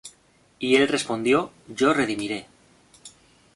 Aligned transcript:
Y 0.57 0.77
él 0.77 0.87
respondió: 0.87 1.51
Yo 1.67 1.93
redimiré. 1.93 2.47